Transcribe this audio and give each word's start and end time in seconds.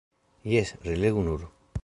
Jes, 0.53 0.69
relegu 0.87 1.21
nur! 1.29 1.41